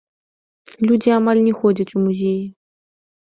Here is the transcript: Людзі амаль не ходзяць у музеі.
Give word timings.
Людзі 0.91 1.09
амаль 1.17 1.43
не 1.47 1.53
ходзяць 1.59 1.95
у 1.99 2.03
музеі. 2.05 2.43